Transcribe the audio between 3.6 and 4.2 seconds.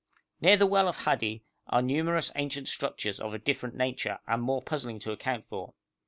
nature